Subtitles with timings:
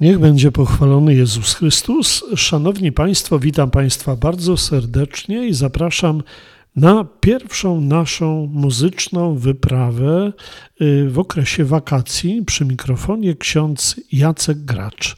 [0.00, 2.24] Niech będzie pochwalony Jezus Chrystus.
[2.36, 6.22] Szanowni Państwo, witam Państwa bardzo serdecznie i zapraszam
[6.76, 10.32] na pierwszą naszą muzyczną wyprawę
[10.80, 12.42] y, w okresie wakacji.
[12.46, 15.16] Przy mikrofonie ksiądz Jacek Gracz.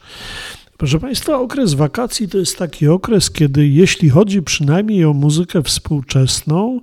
[0.77, 6.79] Proszę Państwa, okres wakacji to jest taki okres, kiedy jeśli chodzi przynajmniej o muzykę współczesną,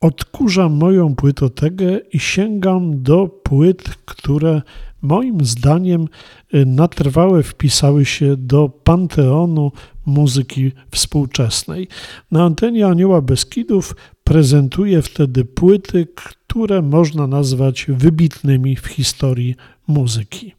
[0.00, 4.62] odkurzam moją płytotekę i sięgam do płyt, które
[5.06, 6.08] moim zdaniem
[6.54, 9.72] y, na trwałe wpisały się do panteonu
[10.06, 11.88] muzyki współczesnej.
[12.30, 19.54] Na antenie Anioła Beskidów prezentuje wtedy płyty, które można nazwać wybitnymi w historii
[19.88, 20.54] muzyki.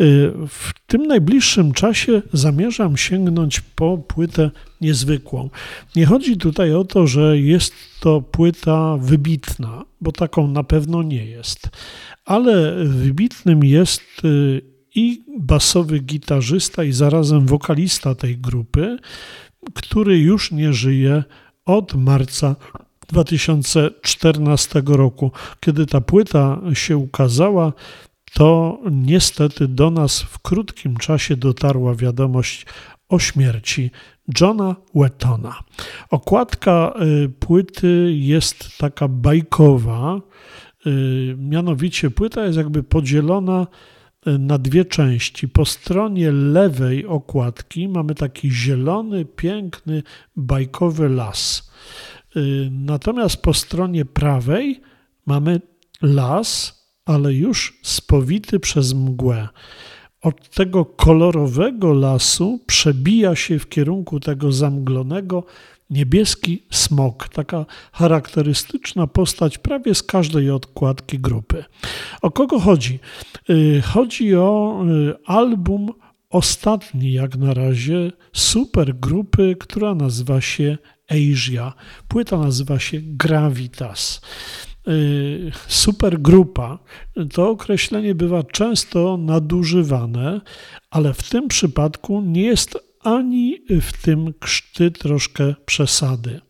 [0.00, 4.50] Y, w tym najbliższym czasie zamierzam sięgnąć po płytę
[4.80, 5.50] niezwykłą.
[5.96, 11.26] Nie chodzi tutaj o to, że jest to płyta wybitna, bo taką na pewno nie
[11.26, 11.68] jest,
[12.24, 18.98] ale wybitnym jest y, i basowy gitarzysta, i zarazem wokalista tej grupy,
[19.74, 21.24] który już nie żyje
[21.64, 22.56] od marca
[23.08, 25.30] 2014 roku.
[25.60, 27.72] Kiedy ta płyta się ukazała,
[28.36, 32.66] to niestety do nas w krótkim czasie dotarła wiadomość
[33.08, 33.90] o śmierci
[34.40, 35.58] Johna Wettona.
[36.10, 40.20] Okładka y, płyty jest taka bajkowa,
[40.86, 43.66] y, mianowicie płyta jest jakby podzielona
[44.26, 45.48] y, na dwie części.
[45.48, 50.02] Po stronie lewej okładki mamy taki zielony, piękny,
[50.36, 51.70] bajkowy las.
[52.70, 54.80] Natomiast po stronie prawej
[55.26, 55.60] mamy
[56.02, 56.75] las,
[57.06, 59.48] ale już spowity przez mgłę.
[60.22, 65.44] Od tego kolorowego lasu przebija się w kierunku tego zamglonego
[65.90, 71.64] niebieski smok, taka charakterystyczna postać prawie z każdej odkładki grupy.
[72.22, 72.98] O kogo chodzi?
[73.50, 75.92] Y, chodzi o y, album
[76.30, 80.78] ostatni jak na razie super grupy, która nazywa się
[81.10, 81.72] Asia.
[82.08, 84.20] Płyta nazywa się Gravitas.
[84.88, 86.78] Y, supergrupa,
[87.32, 90.40] to określenie bywa często nadużywane,
[90.90, 96.40] ale w tym przypadku nie jest ani w tym krzty troszkę przesady.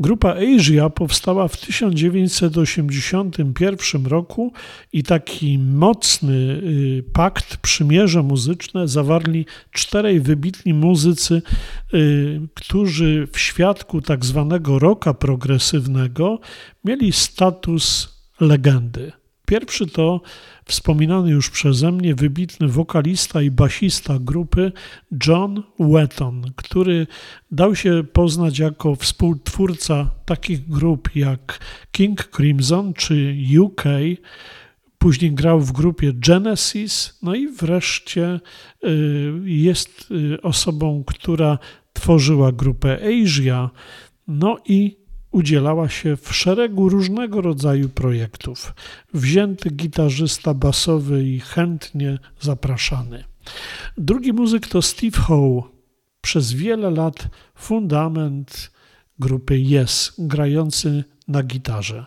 [0.00, 4.52] Grupa Asia powstała w 1981 roku
[4.92, 11.42] i taki mocny y, pakt, przymierze muzyczne zawarli czterej wybitni muzycy,
[11.94, 16.40] y, którzy w świadku tak zwanego rocka progresywnego
[16.84, 19.12] mieli status legendy.
[19.46, 20.20] Pierwszy to
[20.64, 24.72] wspominany już przeze mnie wybitny wokalista i basista grupy
[25.26, 27.06] John Wetton, który
[27.50, 31.58] dał się poznać jako współtwórca takich grup jak
[31.92, 33.84] King Crimson czy UK.
[34.98, 38.40] Później grał w grupie Genesis, no i wreszcie
[38.84, 41.58] y, jest y, osobą, która
[41.92, 43.70] tworzyła grupę Asia,
[44.28, 45.05] no i
[45.36, 48.74] udzielała się w szeregu różnego rodzaju projektów.
[49.14, 53.24] Wzięty gitarzysta basowy i chętnie zapraszany.
[53.98, 55.62] Drugi muzyk to Steve Howe,
[56.20, 58.70] przez wiele lat fundament
[59.18, 62.06] grupy Yes, grający na gitarze.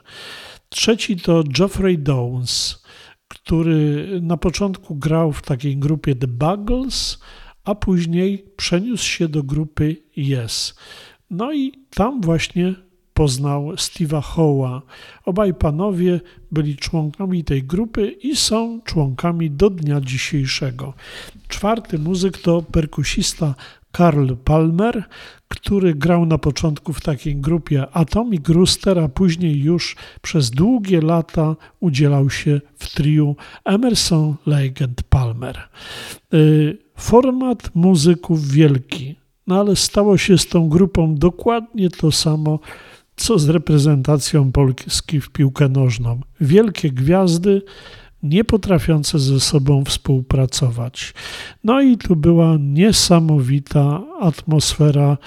[0.70, 2.84] Trzeci to Geoffrey Downs,
[3.28, 7.20] który na początku grał w takiej grupie The Buggles,
[7.64, 10.76] a później przeniósł się do grupy Yes.
[11.30, 12.89] No i tam właśnie
[13.20, 14.82] poznał Steve'a Hoła.
[15.26, 16.20] Obaj panowie
[16.52, 20.94] byli członkami tej grupy i są członkami do dnia dzisiejszego.
[21.48, 23.56] Czwarty muzyk to perkusista
[23.92, 25.04] Karl Palmer,
[25.48, 31.56] który grał na początku w takiej grupie Atomic Rooster, a później już przez długie lata
[31.80, 33.36] udzielał się w triu
[33.66, 35.60] Emerson, Lake and Palmer.
[36.34, 39.16] Y, format muzyków wielki,
[39.48, 42.60] no ale stało się z tą grupą dokładnie to samo,
[43.20, 46.22] co z reprezentacją Polski w piłkę nożną.
[46.42, 47.62] Wielkie gwiazdy
[48.24, 51.14] nie potrafiące ze sobą współpracować.
[51.64, 55.18] No i tu była niesamowita atmosfera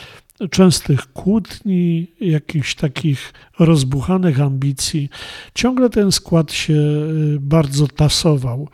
[0.51, 5.09] częstych kłótni, jakichś takich rozbuchanych ambicji.
[5.55, 8.69] Ciągle ten skład się y, bardzo tasował.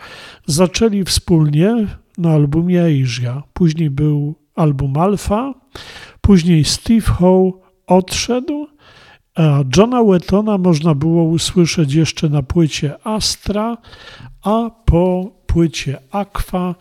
[0.47, 1.87] Zaczęli wspólnie
[2.19, 3.43] na albumie Asia.
[3.53, 5.55] Później był album Alpha,
[6.21, 7.51] później Steve Howe
[7.87, 8.67] odszedł,
[9.77, 13.77] Johna Wettona można było usłyszeć jeszcze na płycie Astra,
[14.43, 16.75] a po płycie Aqua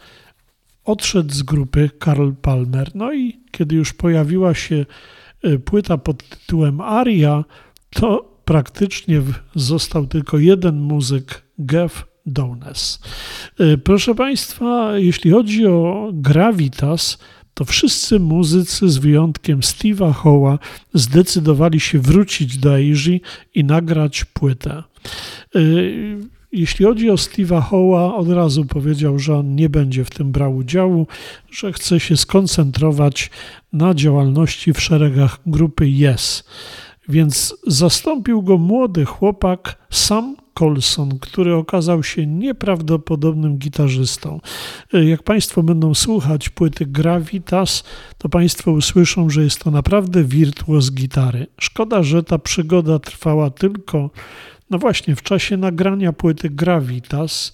[0.86, 2.92] odszedł z grupy Karl Palmer.
[2.95, 4.86] No i kiedy już pojawiła się
[5.44, 7.44] e, płyta pod tytułem Aria,
[7.89, 9.21] to praktycznie
[9.56, 13.00] został tylko jeden muzyk, Geoff Downes.
[13.60, 17.18] E, proszę Państwa, jeśli chodzi o Gravitas,
[17.57, 20.59] to wszyscy muzycy z wyjątkiem Steve'a Hoła
[20.94, 23.12] zdecydowali się wrócić do Asia
[23.56, 24.83] i nagrać płytę.
[25.56, 25.59] E,
[26.51, 30.56] jeśli chodzi o Steve'a Hoła, od razu powiedział, że on nie będzie w tym brał
[30.56, 31.07] udziału,
[31.51, 33.30] że chce się skoncentrować
[33.74, 36.44] na działalności w szeregach grupy Yes.
[37.10, 44.39] Więc zastąpił go młody chłopak Sam Colson, który okazał się nieprawdopodobnym gitarzystą.
[44.94, 47.83] Jak Państwo będą słuchać płyty Gravitas,
[48.18, 51.48] to Państwo usłyszą, że jest to naprawdę wirtuoz gitary.
[51.59, 54.09] Szkoda, że ta przygoda trwała tylko
[54.69, 57.53] no właśnie, w czasie nagrania płyty Gravitas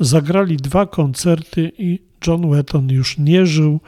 [0.00, 3.80] zagrali dwa koncerty i John Wetton już nie żył.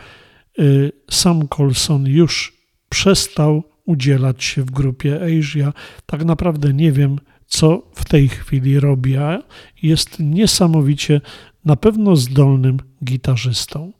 [0.59, 2.57] Y, Sam Colson już
[2.89, 5.73] przestał udzielać się w grupie Asia.
[6.07, 9.43] Tak naprawdę nie wiem, co w tej chwili robi, a
[9.83, 11.21] jest niesamowicie
[11.65, 13.93] na pewno zdolnym gitarzystą.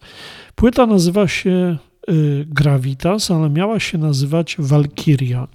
[0.55, 1.77] Płyta nazywa się
[2.11, 5.49] y, Gravitas, ale miała się nazywać Valkyria.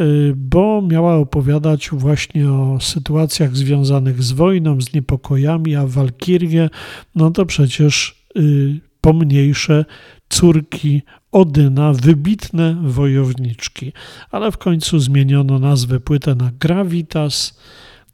[0.00, 6.70] Y, bo miała opowiadać właśnie o sytuacjach związanych z wojną, z niepokojami, a Walkirie,
[7.14, 9.84] no to przecież y, pomniejsze
[10.28, 11.02] córki
[11.32, 13.92] Odyna, wybitne wojowniczki.
[14.30, 17.60] Ale w końcu zmieniono nazwę płytę na Gravitas,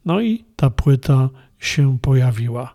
[0.04, 2.74] no i ta płyta się pojawiła.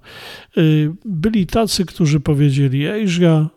[0.57, 3.49] Y, byli tacy, którzy powiedzieli, Ejża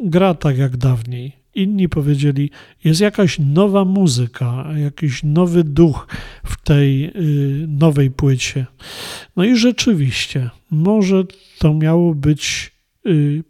[0.00, 2.50] gra tak jak dawniej, Inni powiedzieli,
[2.84, 6.06] jest jakaś nowa muzyka, jakiś nowy duch
[6.44, 8.66] w tej y, nowej płycie.
[9.36, 11.24] No i rzeczywiście, może
[11.58, 12.73] to miało być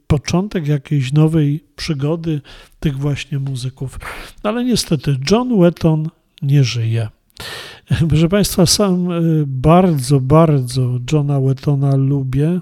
[0.07, 2.41] początek jakiejś nowej przygody
[2.81, 3.99] tych właśnie muzyków.
[4.43, 6.09] Ale niestety John Wetton
[6.43, 7.09] nie żyje.
[8.09, 12.61] Proszę Państwa, sam y, bardzo, bardzo Johna Wettona lubię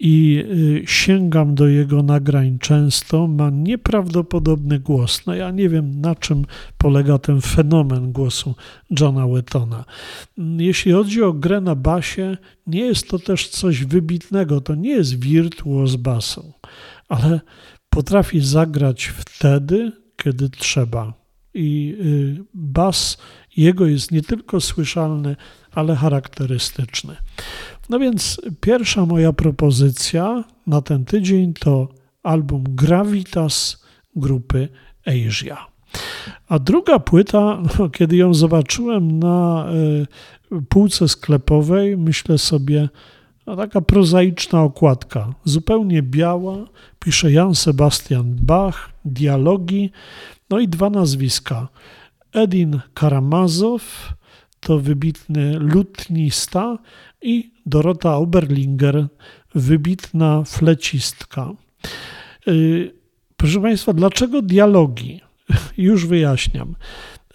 [0.00, 5.26] i y, sięgam do jego nagrań często, ma nieprawdopodobny głos.
[5.26, 6.44] No ja nie wiem, na czym
[6.78, 8.54] polega ten fenomen głosu
[9.00, 9.84] Johna Wettona.
[10.58, 12.36] Jeśli chodzi o grę na basie,
[12.66, 16.52] nie jest to też coś wybitnego, to nie jest wirtuoz basu,
[17.08, 17.40] ale
[17.90, 21.12] potrafi zagrać wtedy, kiedy trzeba.
[21.54, 23.18] I y, bas
[23.56, 25.36] jego jest nie tylko słyszalny,
[25.72, 27.16] ale charakterystyczny.
[27.88, 31.88] No więc pierwsza moja propozycja na ten tydzień to
[32.22, 33.84] album Gravitas
[34.16, 34.68] grupy
[35.06, 35.66] Asia.
[36.48, 39.66] A druga płyta, no, kiedy ją zobaczyłem na
[40.52, 42.88] y, półce sklepowej, myślę sobie,
[43.46, 46.56] no, taka prozaiczna okładka, zupełnie biała,
[46.98, 49.90] pisze Jan Sebastian Bach, dialogi,
[50.50, 51.68] no i dwa nazwiska.
[52.32, 54.14] Edin Karamazow
[54.60, 56.78] to wybitny lutnista
[57.22, 59.08] i Dorota Oberlinger,
[59.54, 61.52] wybitna flecistka.
[62.48, 62.92] Y,
[63.36, 65.20] proszę Państwa, dlaczego dialogi?
[65.76, 66.74] Już wyjaśniam.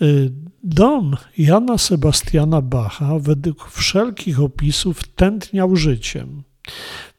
[0.02, 0.32] Y,
[0.64, 6.44] dom Jana Sebastiana Bacha według wszelkich opisów tętniał życiem.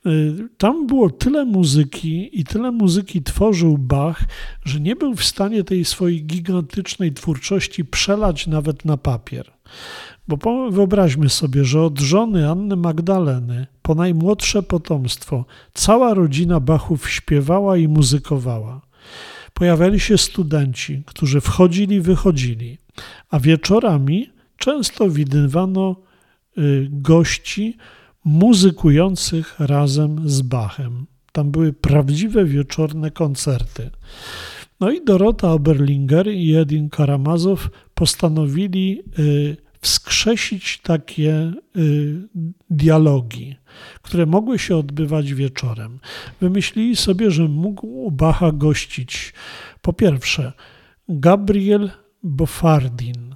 [0.07, 4.25] Y, tam było tyle muzyki i tyle muzyki tworzył Bach,
[4.65, 9.53] że nie był w stanie tej swojej gigantycznej twórczości przelać nawet na papier.
[10.29, 17.77] Bo wyobraźmy sobie, że od żony Anny Magdaleny po najmłodsze potomstwo cała rodzina Bachów śpiewała
[17.77, 18.81] i muzykowała.
[19.55, 22.79] Pojawiali się studenci, którzy wchodzili, wychodzili,
[23.31, 25.97] a wieczorami często widywano
[26.59, 27.77] y, gości
[28.25, 31.07] muzykujących razem z Bachem.
[31.33, 33.91] Tam były prawdziwe wieczorne koncerty.
[34.81, 42.29] No i Dorota Oberlinger i Edin Karamazow postanowili y, wskrzesić takie y,
[42.71, 43.57] dialogi,
[44.03, 45.99] które mogły się odbywać wieczorem.
[46.41, 49.33] Wymyślili sobie, że mógł Bacha gościć
[49.83, 50.53] po pierwsze
[51.09, 51.91] Gabriel
[52.23, 53.35] Bofardin,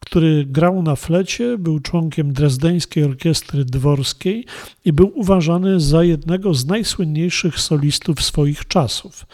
[0.00, 4.46] który grał na flecie, był członkiem Drezdeńskiej Orkiestry Dworskiej
[4.84, 9.26] i był uważany za jednego z najsłynniejszych solistów swoich czasów.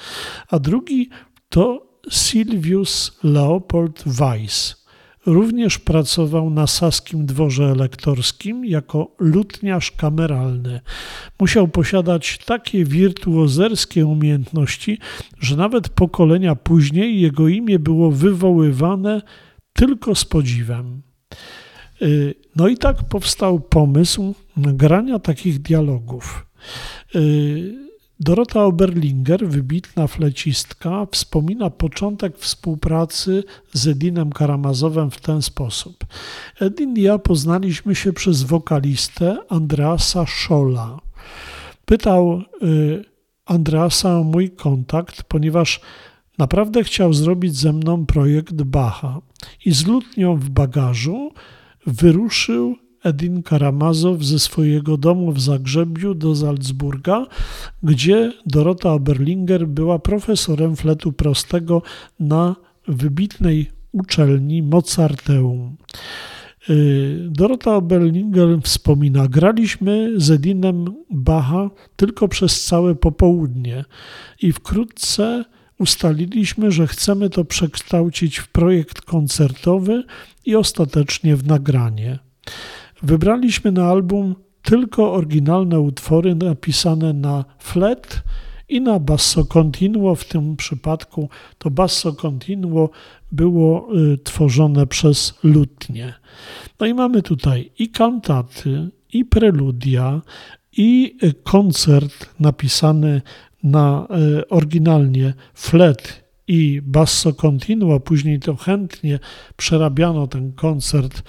[0.50, 1.08] A drugi
[1.48, 4.77] to Silvius Leopold Weiss,
[5.28, 10.80] również pracował na saskim dworze elektorskim jako lutniarz kameralny.
[11.40, 14.98] Musiał posiadać takie wirtuozerskie umiejętności,
[15.40, 19.22] że nawet pokolenia później jego imię było wywoływane
[19.72, 21.02] tylko z podziwem.
[22.02, 26.46] Y, no i tak powstał pomysł nagrania takich dialogów.
[28.20, 36.06] Dorota Oberlinger, wybitna flecistka, wspomina początek współpracy z Edinem Karamazowem w ten sposób.
[36.60, 40.98] Edin i ja poznaliśmy się przez wokalistę Andreasa Scholla.
[41.84, 43.04] Pytał y,
[43.46, 45.80] Andreasa o mój kontakt, ponieważ
[46.38, 49.20] naprawdę chciał zrobić ze mną projekt Bacha
[49.64, 51.32] i z lutnią w bagażu
[51.86, 57.26] wyruszył Edin Karamazow ze swojego domu w Zagrzebiu do Salzburga,
[57.82, 61.82] gdzie Dorota Oberlinger była profesorem fletu prostego
[62.20, 62.56] na
[62.88, 65.76] wybitnej uczelni Mozarteum.
[66.70, 73.84] Y, Dorota Oberlinger wspomina, graliśmy z Edinem Bacha tylko przez całe popołudnie
[74.42, 75.44] i wkrótce
[75.78, 80.04] ustaliliśmy, że chcemy to przekształcić w projekt koncertowy
[80.44, 82.18] i ostatecznie w nagranie.
[83.02, 88.22] Wybraliśmy na album tylko oryginalne utwory napisane na flet
[88.68, 90.14] i na basso continuo.
[90.14, 91.28] W tym przypadku
[91.58, 92.90] to basso continuo
[93.32, 96.14] było y, tworzone przez lutnie.
[96.80, 100.22] No i mamy tutaj i kantaty, i preludia,
[100.76, 103.22] i y, koncert napisany
[103.62, 104.06] na
[104.40, 109.18] y, oryginalnie flet i basso continuo, później to chętnie
[109.56, 111.22] przerabiano ten koncert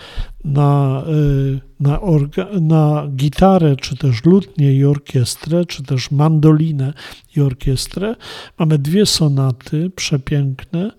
[0.43, 6.93] na, y, na, orga, na gitarę, czy też lutnię i orkiestrę, czy też mandolinę
[7.35, 8.15] i orkiestrę.
[8.59, 10.91] Mamy dwie sonaty przepiękne,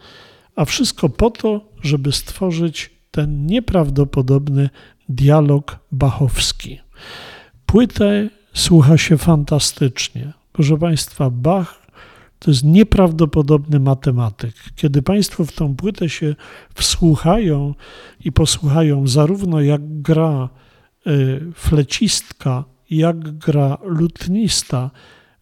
[0.56, 4.70] a wszystko po to, żeby stworzyć ten nieprawdopodobny
[5.08, 6.78] dialog bachowski.
[7.66, 10.32] Płytę słucha się fantastycznie.
[10.52, 11.79] Proszę Państwa, Bach
[12.40, 14.54] to jest nieprawdopodobny matematyk.
[14.76, 16.34] Kiedy Państwo w tą płytę się
[16.74, 17.74] wsłuchają
[18.24, 20.48] i posłuchają zarówno jak gra
[21.06, 24.90] y, flecistka, jak gra lutnista,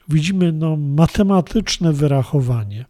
[0.09, 2.85] widzimy no, matematyczne wyrachowanie.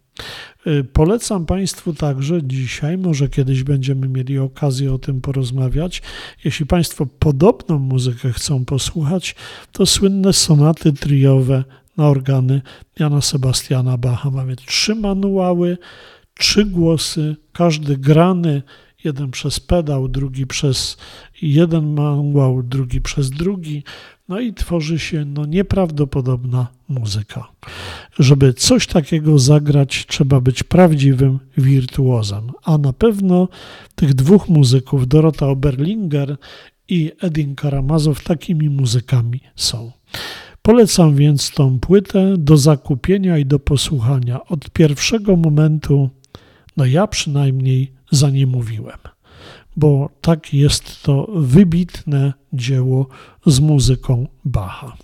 [0.67, 6.01] Y, polecam Państwu także dzisiaj, może kiedyś będziemy mieli okazję o tym porozmawiać.
[6.45, 9.35] Jeśli Państwo podobną muzykę chcą posłuchać,
[9.71, 11.63] to słynne sonaty triowe
[11.99, 12.61] na organy
[12.99, 14.29] Jana Sebastiana Bacha.
[14.29, 15.77] Mamy trzy manuały,
[16.33, 18.61] trzy głosy, każdy grany,
[19.03, 20.97] jeden przez pedał, drugi przez
[21.41, 23.83] jeden manuał, drugi przez drugi.
[24.29, 27.47] No i tworzy się no, nieprawdopodobna muzyka.
[28.19, 32.51] Żeby coś takiego zagrać, trzeba być prawdziwym wirtuozem.
[32.63, 33.47] A na pewno
[33.95, 36.37] tych dwóch muzyków, Dorota Oberlinger
[36.89, 39.91] i Edin Karamazow, takimi muzykami są.
[40.61, 44.45] Polecam więc tą płytę do zakupienia i do posłuchania.
[44.45, 46.09] Od pierwszego momentu,
[46.77, 48.97] no ja przynajmniej za nie mówiłem,
[49.75, 53.07] bo tak jest to wybitne dzieło
[53.45, 54.97] z muzyką Bacha.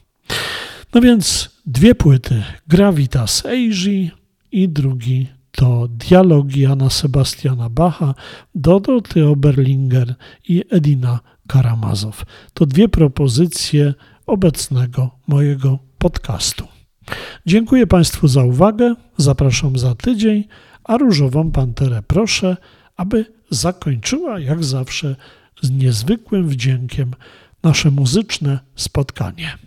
[0.94, 4.12] No więc dwie płyty, Gravitas Eiji
[4.52, 8.14] i drugi to dialogi Jana Sebastiana Bacha,
[8.56, 10.16] Doroty Oberlinger
[10.50, 12.26] i Edina Karamazow.
[12.54, 13.94] To dwie propozycje
[14.26, 16.68] obecnego mojego podcastu.
[17.46, 20.44] Dziękuję Państwu za uwagę, zapraszam za tydzień,
[20.84, 22.58] a Różową Panterę proszę,
[22.98, 25.16] aby zakończyła jak zawsze
[25.62, 27.12] z niezwykłym wdziękiem
[27.64, 29.58] nasze muzyczne spotkanie.